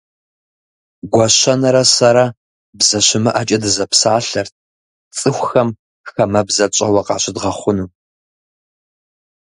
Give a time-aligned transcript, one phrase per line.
[1.11, 2.25] Гуащэнэрэ сэрэ,
[2.77, 4.53] бзэ щымыӏэкӏэ дызэпсалъэрт,
[5.17, 5.69] цӏыхухэм
[6.09, 7.87] хамэбзэ тщӏэуэ къащыдгъэхъуну.